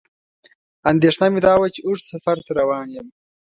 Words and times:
اندېښنه 0.91 1.27
مې 1.33 1.39
دا 1.45 1.53
وه 1.59 1.67
چې 1.75 1.81
اوږد 1.87 2.05
سفر 2.13 2.37
ته 2.45 2.51
روان 2.59 2.87
یم. 2.95 3.07